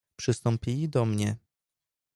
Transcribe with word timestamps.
"Przystąpili 0.15 0.87
do 0.89 1.05
mnie." 1.05 1.35